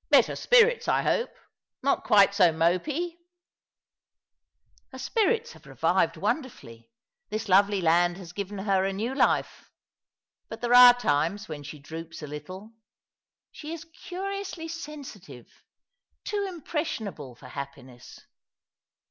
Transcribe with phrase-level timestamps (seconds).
[0.08, 1.30] "Better spirits, I hope.
[1.82, 3.18] Not quite so mopy?""
[4.92, 6.90] Her spirits have revived wonderfully.
[7.28, 9.70] This lovely land has given her a new life.
[10.48, 12.70] But there are times when she droops a little.
[13.52, 15.48] She is curiously sensitive—
[16.24, 18.20] too impression able for happiness.